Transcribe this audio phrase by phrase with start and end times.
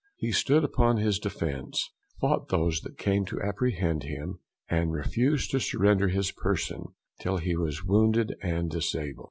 [0.15, 5.59] He stood upon his Defence, fought those that came to apprehend him, and refused to
[5.59, 6.85] surrender his Person
[7.19, 9.19] till he was wounded and disabled.